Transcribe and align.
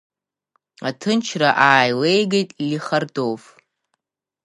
Аҭынчра 0.87 1.49
ааилеигеит 1.65 2.49
Лихардов. 2.69 3.41